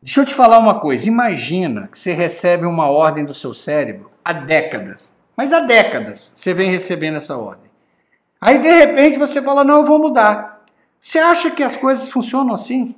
deixa 0.00 0.20
eu 0.20 0.26
te 0.26 0.34
falar 0.34 0.58
uma 0.58 0.80
coisa. 0.80 1.08
Imagina 1.08 1.88
que 1.88 1.98
você 1.98 2.12
recebe 2.12 2.66
uma 2.66 2.88
ordem 2.88 3.24
do 3.24 3.34
seu 3.34 3.52
cérebro 3.52 4.10
há 4.24 4.32
décadas. 4.32 5.12
Mas 5.36 5.52
há 5.52 5.60
décadas 5.60 6.32
você 6.34 6.54
vem 6.54 6.70
recebendo 6.70 7.16
essa 7.16 7.36
ordem. 7.36 7.70
Aí 8.40 8.58
de 8.58 8.70
repente 8.70 9.18
você 9.18 9.42
fala: 9.42 9.64
"Não, 9.64 9.78
eu 9.78 9.84
vou 9.84 9.98
mudar". 9.98 10.64
Você 11.02 11.18
acha 11.18 11.50
que 11.50 11.62
as 11.62 11.76
coisas 11.76 12.10
funcionam 12.10 12.54
assim? 12.54 12.94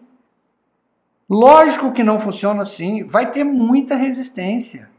Lógico 1.30 1.92
que 1.92 2.02
não 2.02 2.18
funciona 2.18 2.62
assim, 2.62 3.04
vai 3.04 3.30
ter 3.30 3.44
muita 3.44 3.94
resistência. 3.94 4.90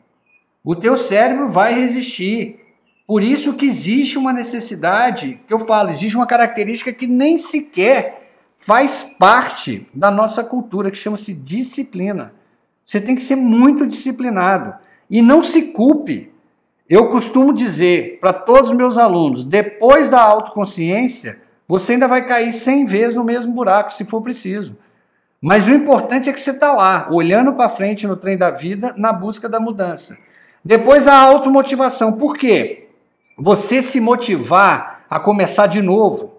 O 0.63 0.75
teu 0.75 0.97
cérebro 0.97 1.47
vai 1.47 1.73
resistir. 1.73 2.62
Por 3.05 3.21
isso 3.21 3.53
que 3.53 3.65
existe 3.65 4.17
uma 4.17 4.31
necessidade, 4.31 5.39
que 5.47 5.53
eu 5.53 5.59
falo, 5.59 5.89
existe 5.89 6.15
uma 6.15 6.25
característica 6.25 6.93
que 6.93 7.07
nem 7.07 7.37
sequer 7.37 8.31
faz 8.57 9.03
parte 9.03 9.87
da 9.93 10.09
nossa 10.09 10.43
cultura, 10.43 10.89
que 10.89 10.97
chama-se 10.97 11.33
disciplina. 11.33 12.33
Você 12.85 13.01
tem 13.01 13.15
que 13.15 13.21
ser 13.21 13.35
muito 13.35 13.85
disciplinado. 13.85 14.73
E 15.09 15.21
não 15.21 15.43
se 15.43 15.63
culpe 15.63 16.33
eu 16.89 17.09
costumo 17.09 17.53
dizer 17.53 18.19
para 18.19 18.33
todos 18.33 18.69
os 18.69 18.75
meus 18.75 18.97
alunos, 18.97 19.43
depois 19.43 20.09
da 20.09 20.21
autoconsciência, 20.21 21.39
você 21.67 21.93
ainda 21.93 22.07
vai 22.07 22.27
cair 22.27 22.53
100 22.53 22.85
vezes 22.85 23.15
no 23.15 23.23
mesmo 23.23 23.53
buraco, 23.53 23.93
se 23.93 24.03
for 24.05 24.21
preciso. 24.21 24.77
Mas 25.41 25.67
o 25.67 25.71
importante 25.71 26.29
é 26.29 26.33
que 26.33 26.41
você 26.41 26.51
está 26.51 26.73
lá, 26.73 27.07
olhando 27.09 27.53
para 27.53 27.69
frente 27.69 28.05
no 28.05 28.15
trem 28.15 28.37
da 28.37 28.51
vida, 28.51 28.93
na 28.97 29.11
busca 29.11 29.47
da 29.47 29.59
mudança. 29.59 30.17
Depois 30.63 31.07
a 31.07 31.17
automotivação. 31.17 32.13
Por 32.13 32.37
quê? 32.37 32.82
Você 33.37 33.81
se 33.81 33.99
motivar 33.99 35.05
a 35.09 35.19
começar 35.19 35.67
de 35.67 35.81
novo. 35.81 36.33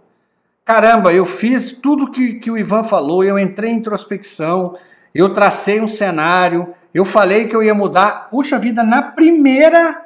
Caramba, 0.64 1.12
eu 1.12 1.26
fiz 1.26 1.72
tudo 1.72 2.10
que, 2.10 2.34
que 2.34 2.50
o 2.50 2.56
Ivan 2.56 2.84
falou, 2.84 3.22
eu 3.22 3.38
entrei 3.38 3.70
em 3.70 3.76
introspecção, 3.76 4.76
eu 5.14 5.34
tracei 5.34 5.80
um 5.80 5.88
cenário, 5.88 6.74
eu 6.92 7.04
falei 7.04 7.46
que 7.46 7.54
eu 7.54 7.62
ia 7.62 7.74
mudar. 7.74 8.28
Puxa 8.30 8.58
vida, 8.58 8.82
na 8.82 9.02
primeira 9.02 10.04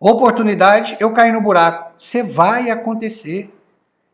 Oportunidade, 0.00 0.96
eu 0.98 1.12
caí 1.12 1.30
no 1.30 1.42
buraco. 1.42 1.92
Você 1.98 2.22
vai 2.22 2.70
acontecer. 2.70 3.54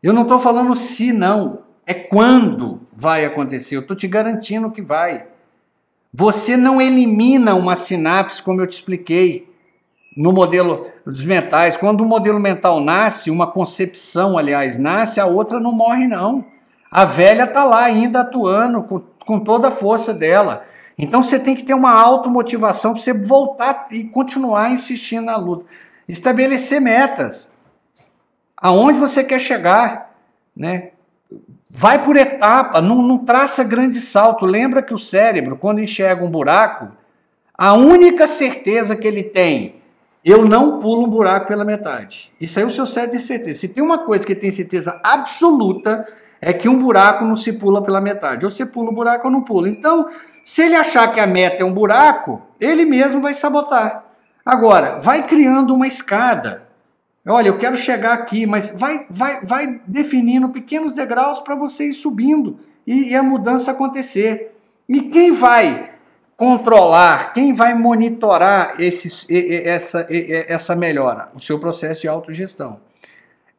Eu 0.03 0.11
não 0.11 0.23
estou 0.23 0.37
falando 0.37 0.75
se 0.75 1.13
não, 1.13 1.63
é 1.85 1.93
quando 1.93 2.81
vai 2.91 3.23
acontecer. 3.23 3.77
Eu 3.77 3.79
estou 3.79 3.95
te 3.95 4.05
garantindo 4.05 4.69
que 4.69 4.81
vai. 4.81 5.27
Você 6.13 6.57
não 6.57 6.81
elimina 6.81 7.55
uma 7.55 7.77
sinapse, 7.77 8.43
como 8.43 8.59
eu 8.59 8.67
te 8.67 8.73
expliquei 8.73 9.49
no 10.17 10.33
modelo 10.33 10.87
dos 11.05 11.23
mentais. 11.23 11.77
Quando 11.77 12.03
um 12.03 12.07
modelo 12.07 12.39
mental 12.39 12.79
nasce, 12.79 13.29
uma 13.29 13.45
concepção, 13.45 14.35
aliás, 14.35 14.75
nasce, 14.75 15.19
a 15.19 15.27
outra 15.27 15.59
não 15.59 15.71
morre, 15.71 16.07
não. 16.07 16.43
A 16.89 17.05
velha 17.05 17.43
está 17.43 17.63
lá 17.63 17.83
ainda 17.83 18.21
atuando 18.21 18.81
com, 18.81 18.99
com 19.23 19.39
toda 19.39 19.67
a 19.67 19.71
força 19.71 20.11
dela. 20.11 20.65
Então 20.97 21.21
você 21.21 21.39
tem 21.39 21.55
que 21.55 21.61
ter 21.61 21.75
uma 21.75 21.91
automotivação 21.91 22.93
para 22.93 23.03
você 23.03 23.13
voltar 23.13 23.87
e 23.91 24.05
continuar 24.05 24.71
insistindo 24.71 25.25
na 25.25 25.37
luta. 25.37 25.67
Estabelecer 26.09 26.81
metas. 26.81 27.51
Aonde 28.59 28.97
você 28.97 29.23
quer 29.23 29.39
chegar, 29.39 30.15
né? 30.55 30.89
Vai 31.69 32.03
por 32.03 32.17
etapa, 32.17 32.81
não, 32.81 33.03
não 33.03 33.19
traça 33.19 33.63
grande 33.63 34.01
salto. 34.01 34.47
Lembra 34.47 34.81
que 34.81 34.95
o 34.95 34.97
cérebro, 34.97 35.55
quando 35.57 35.79
enxerga 35.79 36.25
um 36.25 36.31
buraco, 36.31 36.87
a 37.55 37.73
única 37.73 38.27
certeza 38.27 38.95
que 38.95 39.07
ele 39.07 39.21
tem, 39.21 39.76
eu 40.29 40.45
não 40.45 40.79
pulo 40.79 41.05
um 41.05 41.09
buraco 41.09 41.47
pela 41.47 41.63
metade. 41.63 42.31
Isso 42.39 42.59
aí 42.59 42.65
o 42.65 42.71
seu 42.71 42.85
cérebro 42.85 43.17
tem 43.17 43.21
certeza. 43.21 43.59
Se 43.61 43.67
tem 43.67 43.83
uma 43.83 43.99
coisa 43.99 44.25
que 44.25 44.35
tem 44.35 44.51
certeza 44.51 44.99
absoluta, 45.03 46.05
é 46.41 46.51
que 46.51 46.67
um 46.67 46.77
buraco 46.77 47.23
não 47.23 47.35
se 47.35 47.53
pula 47.53 47.81
pela 47.81 48.01
metade. 48.01 48.45
Ou 48.45 48.51
você 48.51 48.65
pula 48.65 48.89
o 48.89 48.93
buraco 48.93 49.27
ou 49.27 49.31
não 49.31 49.41
pula. 49.41 49.69
Então, 49.69 50.07
se 50.43 50.61
ele 50.61 50.75
achar 50.75 51.11
que 51.11 51.19
a 51.19 51.27
meta 51.27 51.63
é 51.63 51.65
um 51.65 51.73
buraco, 51.73 52.41
ele 52.59 52.85
mesmo 52.85 53.21
vai 53.21 53.33
sabotar. 53.33 54.05
Agora, 54.45 54.99
vai 54.99 55.25
criando 55.25 55.73
uma 55.73 55.87
escada. 55.87 56.67
Olha, 57.25 57.49
eu 57.49 57.57
quero 57.57 57.75
chegar 57.75 58.13
aqui, 58.13 58.45
mas 58.45 58.69
vai, 58.69 59.05
vai, 59.09 59.41
vai 59.41 59.81
definindo 59.85 60.49
pequenos 60.49 60.93
degraus 60.93 61.41
para 61.41 61.55
você 61.55 61.89
ir 61.89 61.93
subindo 61.93 62.59
e, 62.85 63.09
e 63.09 63.15
a 63.15 63.21
mudança 63.21 63.71
acontecer. 63.71 64.55
E 64.87 65.01
quem 65.01 65.31
vai 65.31 65.96
controlar, 66.37 67.33
quem 67.33 67.51
vai 67.51 67.73
monitorar 67.73 68.75
esse, 68.79 69.25
essa, 69.65 70.05
essa 70.09 70.75
melhora? 70.75 71.29
O 71.33 71.39
seu 71.39 71.59
processo 71.59 72.01
de 72.01 72.07
autogestão. 72.07 72.79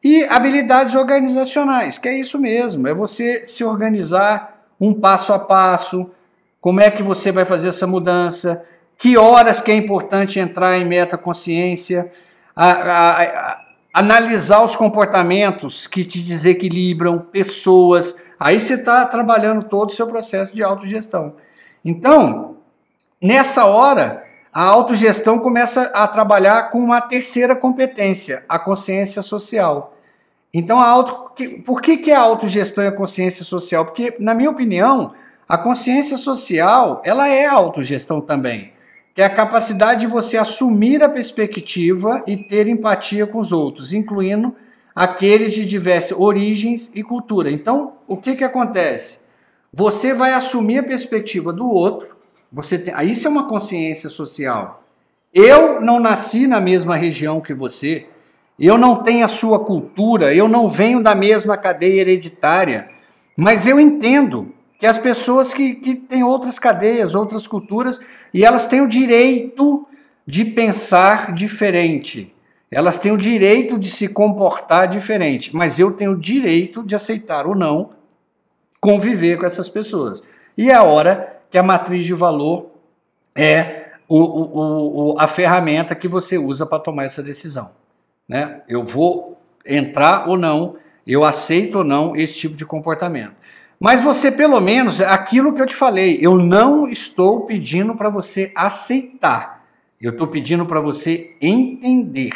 E 0.01 0.23
habilidades 0.23 0.95
organizacionais, 0.95 1.97
que 1.97 2.07
é 2.07 2.17
isso 2.17 2.39
mesmo, 2.39 2.87
é 2.87 2.93
você 2.93 3.45
se 3.45 3.65
organizar 3.65 4.63
um 4.79 4.93
passo 4.93 5.33
a 5.33 5.39
passo, 5.39 6.09
como 6.61 6.79
é 6.79 6.89
que 6.89 7.03
você 7.03 7.33
vai 7.33 7.43
fazer 7.43 7.67
essa 7.67 7.85
mudança? 7.85 8.63
Que 8.97 9.17
horas 9.17 9.61
que 9.61 9.71
é 9.71 9.75
importante 9.75 10.39
entrar 10.39 10.77
em 10.77 10.85
metaconsciência? 10.85 12.11
A, 12.55 12.71
a, 12.71 13.23
a, 13.23 13.61
analisar 13.93 14.63
os 14.63 14.75
comportamentos 14.75 15.85
que 15.85 16.05
te 16.05 16.21
desequilibram, 16.21 17.19
pessoas. 17.19 18.15
Aí 18.39 18.61
você 18.61 18.75
está 18.75 19.05
trabalhando 19.05 19.65
todo 19.65 19.89
o 19.89 19.93
seu 19.93 20.07
processo 20.07 20.55
de 20.55 20.63
autogestão. 20.63 21.35
Então, 21.83 22.58
nessa 23.21 23.65
hora, 23.65 24.23
a 24.51 24.63
autogestão 24.63 25.39
começa 25.39 25.83
a 25.93 26.07
trabalhar 26.07 26.69
com 26.71 26.79
uma 26.79 26.99
terceira 26.99 27.55
competência, 27.55 28.43
a 28.49 28.57
consciência 28.57 29.21
social. 29.21 29.95
Então, 30.53 30.79
a 30.79 30.87
auto... 30.87 31.31
por 31.63 31.81
que, 31.81 31.97
que 31.97 32.11
é 32.11 32.15
a 32.15 32.21
autogestão 32.21 32.83
e 32.83 32.87
a 32.87 32.91
consciência 32.91 33.45
social? 33.45 33.85
Porque, 33.85 34.15
na 34.19 34.33
minha 34.33 34.49
opinião, 34.49 35.13
a 35.47 35.57
consciência 35.57 36.17
social, 36.17 37.01
ela 37.05 37.27
é 37.27 37.45
autogestão 37.45 38.19
também, 38.19 38.73
que 39.13 39.21
é 39.21 39.25
a 39.25 39.33
capacidade 39.33 40.01
de 40.01 40.07
você 40.07 40.37
assumir 40.37 41.03
a 41.03 41.09
perspectiva 41.09 42.23
e 42.25 42.35
ter 42.35 42.67
empatia 42.67 43.27
com 43.27 43.39
os 43.39 43.51
outros, 43.51 43.93
incluindo 43.93 44.55
aqueles 44.95 45.53
de 45.53 45.65
diversas 45.65 46.17
origens 46.17 46.91
e 46.93 47.03
cultura. 47.03 47.51
Então, 47.51 47.93
o 48.07 48.17
que 48.17 48.35
que 48.35 48.43
acontece? 48.43 49.19
Você 49.71 50.13
vai 50.13 50.33
assumir 50.33 50.79
a 50.79 50.83
perspectiva 50.83 51.53
do 51.53 51.67
outro, 51.67 52.17
você 52.51 52.77
tem, 52.77 52.93
isso 53.09 53.27
é 53.27 53.29
uma 53.29 53.47
consciência 53.47 54.09
social. 54.09 54.83
Eu 55.33 55.79
não 55.79 55.99
nasci 55.99 56.47
na 56.47 56.59
mesma 56.59 56.95
região 56.95 57.39
que 57.39 57.53
você, 57.53 58.07
eu 58.59 58.77
não 58.77 59.03
tenho 59.03 59.23
a 59.23 59.29
sua 59.29 59.59
cultura, 59.59 60.33
eu 60.33 60.47
não 60.47 60.69
venho 60.69 61.01
da 61.01 61.13
mesma 61.13 61.55
cadeia 61.55 62.01
hereditária, 62.01 62.89
mas 63.37 63.67
eu 63.67 63.79
entendo 63.79 64.53
que 64.79 64.87
as 64.87 64.97
pessoas 64.97 65.53
que, 65.53 65.75
que 65.75 65.95
têm 65.95 66.23
outras 66.23 66.57
cadeias, 66.57 67.13
outras 67.13 67.45
culturas, 67.45 67.99
e 68.33 68.43
elas 68.43 68.65
têm 68.65 68.81
o 68.81 68.87
direito 68.87 69.85
de 70.25 70.45
pensar 70.45 71.33
diferente. 71.33 72.33
Elas 72.71 72.97
têm 72.97 73.11
o 73.11 73.17
direito 73.17 73.79
de 73.79 73.89
se 73.89 74.07
comportar 74.07 74.87
diferente, 74.87 75.55
mas 75.55 75.79
eu 75.79 75.91
tenho 75.91 76.11
o 76.11 76.19
direito 76.19 76.83
de 76.83 76.95
aceitar 76.95 77.47
ou 77.47 77.55
não 77.55 77.91
conviver 78.79 79.37
com 79.37 79.45
essas 79.45 79.67
pessoas. 79.67 80.23
E 80.57 80.69
é 80.69 80.75
a 80.75 80.83
hora 80.83 81.38
que 81.49 81.57
a 81.57 81.63
matriz 81.63 82.05
de 82.05 82.13
valor 82.13 82.71
é 83.35 83.91
o, 84.07 84.17
o, 84.17 85.13
o, 85.13 85.19
a 85.19 85.27
ferramenta 85.27 85.95
que 85.95 86.07
você 86.07 86.37
usa 86.37 86.65
para 86.65 86.79
tomar 86.79 87.05
essa 87.05 87.21
decisão. 87.21 87.71
Né? 88.27 88.61
Eu 88.67 88.83
vou 88.83 89.39
entrar 89.65 90.27
ou 90.27 90.37
não, 90.37 90.77
eu 91.05 91.23
aceito 91.23 91.79
ou 91.79 91.83
não 91.83 92.15
esse 92.15 92.35
tipo 92.35 92.55
de 92.55 92.65
comportamento. 92.65 93.35
Mas 93.79 94.03
você, 94.03 94.31
pelo 94.31 94.59
menos, 94.59 94.99
aquilo 94.99 95.53
que 95.53 95.61
eu 95.61 95.65
te 95.65 95.75
falei, 95.75 96.17
eu 96.21 96.37
não 96.37 96.87
estou 96.87 97.45
pedindo 97.45 97.95
para 97.95 98.09
você 98.09 98.51
aceitar. 98.53 99.65
Eu 100.01 100.11
estou 100.11 100.27
pedindo 100.27 100.65
para 100.65 100.81
você 100.81 101.35
entender. 101.41 102.33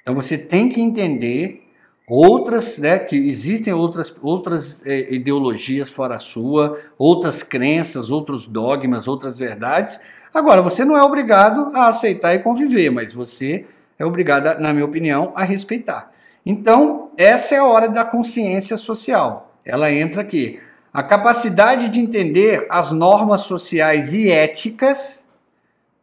Então 0.00 0.14
você 0.14 0.38
tem 0.38 0.68
que 0.68 0.80
entender 0.80 1.63
outras, 2.08 2.78
né, 2.78 2.98
que 2.98 3.16
existem 3.16 3.72
outras, 3.72 4.14
outras 4.22 4.86
é, 4.86 5.14
ideologias 5.14 5.88
fora 5.88 6.16
a 6.16 6.20
sua, 6.20 6.78
outras 6.98 7.42
crenças, 7.42 8.10
outros 8.10 8.46
dogmas, 8.46 9.08
outras 9.08 9.36
verdades. 9.36 9.98
Agora, 10.32 10.60
você 10.60 10.84
não 10.84 10.96
é 10.96 11.02
obrigado 11.02 11.70
a 11.74 11.88
aceitar 11.88 12.34
e 12.34 12.40
conviver, 12.40 12.90
mas 12.90 13.12
você 13.12 13.66
é 13.98 14.04
obrigado, 14.04 14.60
na 14.60 14.72
minha 14.72 14.84
opinião, 14.84 15.32
a 15.34 15.44
respeitar. 15.44 16.12
Então, 16.44 17.10
essa 17.16 17.54
é 17.54 17.58
a 17.58 17.64
hora 17.64 17.88
da 17.88 18.04
consciência 18.04 18.76
social. 18.76 19.54
Ela 19.64 19.90
entra 19.92 20.20
aqui. 20.20 20.60
A 20.92 21.02
capacidade 21.02 21.88
de 21.88 21.98
entender 21.98 22.66
as 22.68 22.92
normas 22.92 23.42
sociais 23.42 24.12
e 24.12 24.30
éticas 24.30 25.23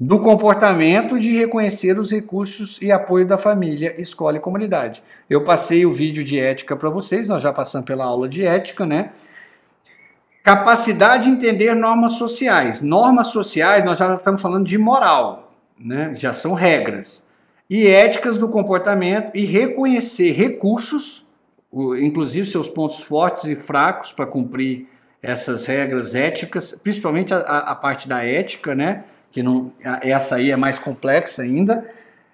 do 0.01 0.17
comportamento 0.17 1.20
de 1.20 1.29
reconhecer 1.29 2.00
os 2.00 2.10
recursos 2.10 2.79
e 2.81 2.91
apoio 2.91 3.24
da 3.24 3.38
família, 3.38 3.93
escola 4.01 4.38
e 4.38 4.39
comunidade. 4.39 5.03
Eu 5.29 5.46
passei 5.46 5.86
o 5.86 5.91
vídeo 5.91 6.24
de 6.24 6.39
ética 6.39 6.75
para 6.75 6.89
vocês, 6.89 7.27
nós 7.27 7.39
já 7.39 7.53
passamos 7.53 7.86
pela 7.86 8.05
aula 8.05 8.27
de 8.27 8.43
ética, 8.43 8.84
né? 8.84 9.12
Capacidade 10.43 11.25
de 11.25 11.29
entender 11.29 11.75
normas 11.75 12.13
sociais. 12.13 12.81
Normas 12.81 13.27
sociais, 13.27 13.86
nós 13.86 14.00
já 14.00 14.15
estamos 14.15 14.41
falando 14.41 14.65
de 14.65 14.75
moral, 14.75 15.53
né? 15.79 16.15
Já 16.17 16.34
são 16.34 16.55
regras. 16.55 17.24
E 17.70 17.86
éticas 17.86 18.39
do 18.39 18.50
comportamento 18.50 19.29
e 19.36 19.46
reconhecer 19.46 20.31
recursos, 20.31 21.27
inclusive 21.72 22.48
seus 22.48 22.67
pontos 22.67 23.01
fortes 23.01 23.43
e 23.43 23.53
fracos 23.53 24.12
para 24.12 24.25
cumprir 24.25 24.88
essas 25.22 25.67
regras 25.67 26.15
éticas, 26.15 26.75
principalmente 26.81 27.36
a, 27.36 27.38
a 27.38 27.75
parte 27.75 28.10
da 28.10 28.25
ética, 28.25 28.74
né? 28.74 29.03
Que 29.31 29.41
não, 29.41 29.71
essa 30.01 30.35
aí 30.35 30.51
é 30.51 30.55
mais 30.55 30.77
complexa 30.77 31.41
ainda. 31.41 31.89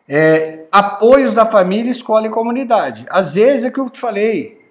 É, 0.08 0.66
apoios 0.72 1.36
da 1.36 1.46
família, 1.46 1.92
escola 1.92 2.28
e 2.28 2.30
comunidade. 2.30 3.06
Às 3.10 3.36
vezes 3.36 3.66
é 3.66 3.72
que 3.72 3.80
eu 3.80 3.90
te 3.90 4.00
falei, 4.00 4.62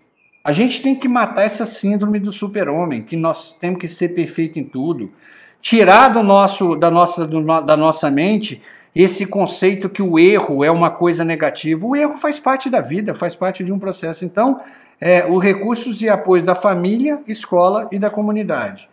a 0.43 0.53
gente 0.53 0.81
tem 0.81 0.95
que 0.95 1.09
matar 1.09 1.43
essa 1.43 1.67
síndrome 1.67 2.19
do 2.19 2.33
super-homem, 2.33 3.03
que 3.03 3.17
nós 3.17 3.53
temos 3.53 3.81
que 3.81 3.89
ser 3.89 4.11
perfeito 4.11 4.59
em 4.59 4.65
tudo. 4.65 5.13
Tirar 5.61 6.09
do 6.09 6.23
nosso, 6.23 6.77
da, 6.77 6.91
nossa, 6.91 7.27
do, 7.27 7.43
da 7.63 7.77
nossa 7.77 8.11
mente 8.11 8.63
esse 8.95 9.27
conceito 9.27 9.91
que 9.91 10.01
o 10.01 10.19
erro 10.19 10.65
é 10.65 10.71
uma 10.71 10.89
coisa 10.89 11.23
negativa. 11.23 11.87
O 11.87 11.95
erro 11.95 12.17
faz 12.17 12.41
parte 12.41 12.71
da 12.71 12.81
vida, 12.81 13.15
faz 13.15 13.37
parte 13.37 13.63
de 13.63 13.71
um 13.71 13.79
processo. 13.79 14.25
Então, 14.25 14.59
é, 14.99 15.27
os 15.27 15.43
recursos 15.43 16.01
e 16.01 16.09
apoio 16.09 16.43
da 16.43 16.55
família, 16.55 17.21
escola 17.27 17.89
e 17.93 17.99
da 17.99 18.09
comunidade. 18.09 18.89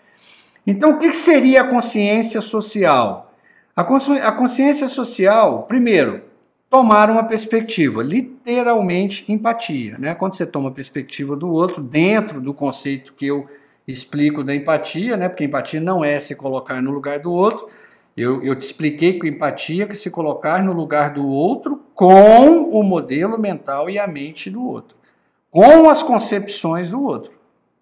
Então, 0.66 0.92
o 0.92 1.00
que 1.00 1.12
seria 1.14 1.62
a 1.62 1.68
consciência 1.68 2.42
social? 2.42 3.34
A 3.76 4.32
consciência 4.32 4.88
social, 4.88 5.64
primeiro, 5.64 6.22
tomar 6.70 7.10
uma 7.10 7.24
perspectiva, 7.24 8.02
literalmente 8.02 9.26
empatia. 9.32 9.98
Né? 9.98 10.16
Quando 10.16 10.36
você 10.36 10.46
toma 10.46 10.70
a 10.70 10.72
perspectiva 10.72 11.36
do 11.36 11.50
outro, 11.50 11.82
dentro 11.82 12.40
do 12.40 12.54
conceito 12.54 13.14
que 13.14 13.26
eu 13.28 13.48
explico 13.88 14.44
da 14.44 14.56
empatia, 14.56 15.18
né? 15.18 15.28
porque 15.28 15.44
empatia 15.44 15.80
não 15.80 16.04
é 16.04 16.20
se 16.20 16.36
colocar 16.36 16.82
no 16.82 16.92
lugar 16.92 17.20
do 17.20 17.32
outro, 17.32 17.68
eu, 18.16 18.44
eu 18.44 18.56
te 18.56 18.62
expliquei 18.62 19.20
que 19.20 19.28
empatia 19.28 19.84
é 19.84 19.88
que 19.88 19.96
se 19.96 20.10
colocar 20.12 20.64
no 20.64 20.72
lugar 20.72 21.12
do 21.12 21.28
outro 21.28 21.82
com 21.96 22.70
o 22.70 22.84
modelo 22.84 23.40
mental 23.40 23.90
e 23.90 23.98
a 23.98 24.08
mente 24.08 24.52
do 24.52 24.64
outro, 24.64 24.96
com 25.50 25.90
as 25.90 26.04
concepções 26.04 26.92
do 26.92 27.04
outro, 27.04 27.32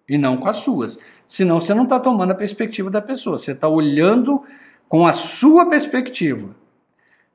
e 0.08 0.16
não 0.16 0.38
com 0.38 0.48
as 0.48 0.56
suas. 0.56 0.98
Senão 1.32 1.62
você 1.62 1.72
não 1.72 1.84
está 1.84 1.98
tomando 1.98 2.30
a 2.30 2.34
perspectiva 2.34 2.90
da 2.90 3.00
pessoa, 3.00 3.38
você 3.38 3.52
está 3.52 3.66
olhando 3.66 4.42
com 4.86 5.06
a 5.06 5.14
sua 5.14 5.64
perspectiva. 5.64 6.50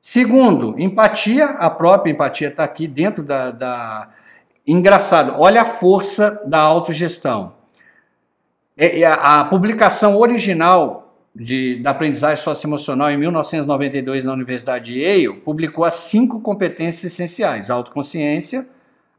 Segundo, 0.00 0.78
empatia, 0.78 1.46
a 1.46 1.68
própria 1.68 2.12
empatia 2.12 2.46
está 2.46 2.62
aqui 2.62 2.86
dentro 2.86 3.24
da, 3.24 3.50
da. 3.50 4.08
Engraçado, 4.64 5.34
olha 5.36 5.62
a 5.62 5.64
força 5.64 6.40
da 6.46 6.60
autogestão. 6.60 7.54
É, 8.76 9.00
é, 9.00 9.04
a, 9.04 9.44
publicação 9.46 10.16
original 10.16 11.12
de, 11.34 11.82
da 11.82 11.90
aprendizagem 11.90 12.40
socioemocional 12.44 13.10
em 13.10 13.16
1992 13.16 14.24
na 14.24 14.32
Universidade 14.32 14.92
de 14.92 15.00
Yale 15.00 15.40
publicou 15.40 15.84
as 15.84 15.96
cinco 15.96 16.38
competências 16.38 17.12
essenciais: 17.12 17.68
autoconsciência, 17.68 18.64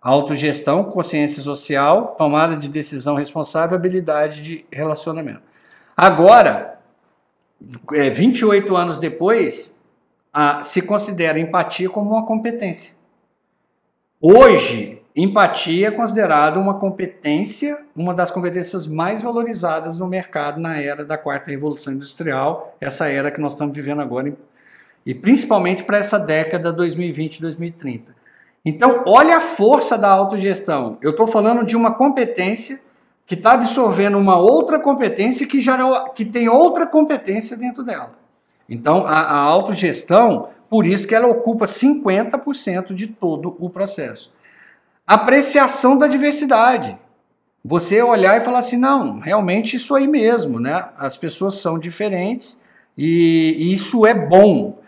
autogestão, 0.01 0.83
consciência 0.83 1.41
social, 1.41 2.15
tomada 2.17 2.55
de 2.55 2.69
decisão 2.69 3.15
responsável, 3.15 3.75
habilidade 3.75 4.41
de 4.41 4.65
relacionamento. 4.71 5.43
Agora, 5.95 6.79
é, 7.93 8.09
28 8.09 8.75
anos 8.75 8.97
depois, 8.97 9.77
se 10.63 10.81
considera 10.81 11.39
empatia 11.39 11.89
como 11.89 12.11
uma 12.11 12.25
competência. 12.25 12.93
Hoje, 14.21 15.01
empatia 15.15 15.87
é 15.87 15.91
considerada 15.91 16.59
uma 16.59 16.79
competência, 16.79 17.83
uma 17.95 18.13
das 18.13 18.31
competências 18.31 18.87
mais 18.87 19.21
valorizadas 19.21 19.97
no 19.97 20.07
mercado 20.07 20.61
na 20.61 20.79
era 20.79 21.03
da 21.03 21.17
quarta 21.17 21.51
revolução 21.51 21.93
industrial, 21.93 22.75
essa 22.79 23.07
era 23.07 23.31
que 23.31 23.41
nós 23.41 23.53
estamos 23.53 23.75
vivendo 23.75 24.01
agora, 24.01 24.33
e 25.05 25.13
principalmente 25.13 25.83
para 25.83 25.97
essa 25.97 26.19
década 26.19 26.73
2020-2030. 26.73 28.18
Então, 28.63 29.03
olha 29.05 29.37
a 29.37 29.41
força 29.41 29.97
da 29.97 30.09
autogestão. 30.09 30.97
Eu 31.01 31.11
estou 31.11 31.27
falando 31.27 31.63
de 31.63 31.75
uma 31.75 31.91
competência 31.91 32.81
que 33.25 33.35
está 33.35 33.53
absorvendo 33.53 34.17
uma 34.17 34.37
outra 34.37 34.79
competência 34.79 35.45
que 35.45 35.61
já 35.61 36.09
que 36.09 36.25
tem 36.25 36.49
outra 36.49 36.85
competência 36.85 37.55
dentro 37.55 37.83
dela. 37.83 38.17
Então, 38.67 39.05
a, 39.07 39.19
a 39.19 39.37
autogestão, 39.37 40.49
por 40.69 40.85
isso 40.85 41.07
que 41.07 41.15
ela 41.15 41.27
ocupa 41.27 41.65
50% 41.65 42.93
de 42.93 43.07
todo 43.07 43.55
o 43.59 43.69
processo. 43.69 44.31
Apreciação 45.05 45.97
da 45.97 46.07
diversidade. 46.07 46.97
Você 47.63 48.01
olhar 48.01 48.37
e 48.37 48.41
falar 48.41 48.59
assim, 48.59 48.77
não, 48.77 49.19
realmente 49.19 49.75
isso 49.75 49.93
aí 49.95 50.07
mesmo, 50.07 50.59
né? 50.59 50.89
As 50.97 51.17
pessoas 51.17 51.55
são 51.55 51.77
diferentes 51.77 52.59
e, 52.97 53.55
e 53.57 53.73
isso 53.73 54.05
é 54.05 54.13
bom. 54.13 54.79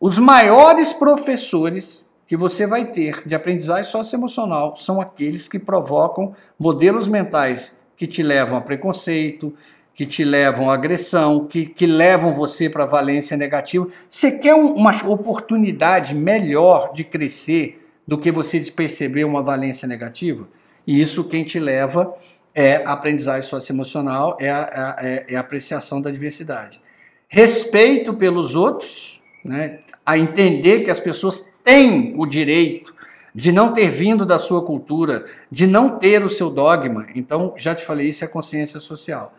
Os 0.00 0.18
maiores 0.18 0.92
professores 0.92 2.06
que 2.26 2.36
você 2.36 2.66
vai 2.66 2.86
ter 2.86 3.22
de 3.26 3.34
aprendizagem 3.34 3.90
socioemocional 3.90 4.76
são 4.76 5.00
aqueles 5.00 5.48
que 5.48 5.58
provocam 5.58 6.34
modelos 6.58 7.08
mentais 7.08 7.76
que 7.96 8.06
te 8.06 8.22
levam 8.22 8.56
a 8.56 8.60
preconceito, 8.60 9.54
que 9.94 10.06
te 10.06 10.24
levam 10.24 10.70
agressão, 10.70 11.46
que, 11.46 11.66
que 11.66 11.86
levam 11.86 12.32
você 12.32 12.68
para 12.68 12.86
valência 12.86 13.36
negativa. 13.36 13.86
Você 14.08 14.32
quer 14.32 14.54
uma 14.54 14.92
oportunidade 15.06 16.14
melhor 16.14 16.92
de 16.92 17.04
crescer 17.04 17.86
do 18.06 18.18
que 18.18 18.32
você 18.32 18.58
de 18.58 18.72
perceber 18.72 19.24
uma 19.24 19.42
valência 19.42 19.86
negativa? 19.86 20.48
E 20.86 21.00
isso 21.00 21.24
quem 21.24 21.44
te 21.44 21.58
leva 21.58 22.14
é 22.54 22.82
aprendizagem 22.84 23.48
socioemocional, 23.48 24.36
é 24.40 24.50
a, 24.50 24.96
é, 25.00 25.26
é 25.28 25.36
a 25.36 25.40
apreciação 25.40 26.00
da 26.00 26.10
diversidade. 26.10 26.80
Respeito 27.28 28.12
pelos 28.14 28.54
outros, 28.54 29.22
né, 29.44 29.78
a 30.04 30.18
entender 30.18 30.80
que 30.80 30.90
as 30.90 31.00
pessoas 31.00 31.48
têm 31.64 32.14
o 32.16 32.26
direito 32.26 32.94
de 33.34 33.50
não 33.50 33.72
ter 33.72 33.88
vindo 33.88 34.26
da 34.26 34.38
sua 34.38 34.62
cultura, 34.62 35.26
de 35.50 35.66
não 35.66 35.98
ter 35.98 36.22
o 36.22 36.28
seu 36.28 36.50
dogma. 36.50 37.06
Então, 37.14 37.54
já 37.56 37.74
te 37.74 37.84
falei, 37.84 38.10
isso 38.10 38.24
é 38.24 38.28
consciência 38.28 38.78
social. 38.78 39.34